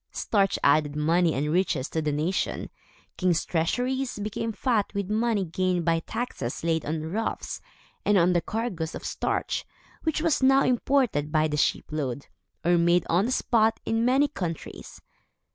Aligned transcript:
Starch 0.11 0.57
added 0.63 0.95
money 0.95 1.35
and 1.35 1.51
riches 1.51 1.87
to 1.89 2.01
the 2.01 2.11
nation. 2.11 2.71
Kings' 3.17 3.45
treasuries 3.45 4.17
became 4.17 4.51
fat 4.51 4.91
with 4.95 5.11
money 5.11 5.45
gained 5.45 5.85
by 5.85 5.99
taxes 6.07 6.63
laid 6.63 6.83
on 6.87 7.03
ruffs, 7.11 7.61
and 8.03 8.17
on 8.17 8.33
the 8.33 8.41
cargoes 8.41 8.95
of 8.95 9.05
starch, 9.05 9.63
which 10.01 10.19
was 10.19 10.41
now 10.41 10.63
imported 10.63 11.31
by 11.31 11.47
the 11.47 11.55
shipload, 11.55 12.25
or 12.65 12.79
made 12.79 13.05
on 13.11 13.25
the 13.27 13.31
spot, 13.31 13.79
in 13.85 14.03
many 14.03 14.27
countries. 14.27 15.03